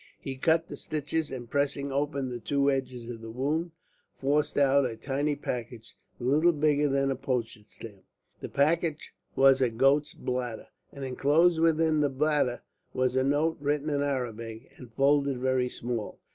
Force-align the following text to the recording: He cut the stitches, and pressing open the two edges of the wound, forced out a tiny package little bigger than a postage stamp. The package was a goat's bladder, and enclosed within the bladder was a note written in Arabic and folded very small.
He 0.19 0.35
cut 0.35 0.67
the 0.67 0.77
stitches, 0.77 1.29
and 1.29 1.47
pressing 1.47 1.91
open 1.91 2.29
the 2.29 2.39
two 2.39 2.71
edges 2.71 3.07
of 3.07 3.21
the 3.21 3.29
wound, 3.29 3.69
forced 4.19 4.57
out 4.57 4.83
a 4.83 4.95
tiny 4.97 5.35
package 5.35 5.95
little 6.19 6.53
bigger 6.53 6.87
than 6.89 7.11
a 7.11 7.15
postage 7.15 7.69
stamp. 7.69 8.03
The 8.39 8.49
package 8.49 9.13
was 9.35 9.61
a 9.61 9.69
goat's 9.69 10.15
bladder, 10.15 10.69
and 10.91 11.05
enclosed 11.05 11.59
within 11.59 11.99
the 11.99 12.09
bladder 12.09 12.63
was 12.95 13.15
a 13.15 13.23
note 13.23 13.57
written 13.59 13.91
in 13.91 14.01
Arabic 14.01 14.71
and 14.77 14.91
folded 14.91 15.37
very 15.37 15.69
small. 15.69 16.17